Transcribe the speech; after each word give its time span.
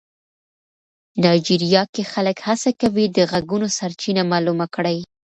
نایجیریا 1.21 1.83
کې 1.93 2.03
خلک 2.11 2.37
هڅه 2.47 2.69
کوي 2.81 3.05
د 3.11 3.17
غږونو 3.31 3.67
سرچینه 3.77 4.23
معلومه 4.31 4.65
کړي. 4.75 4.97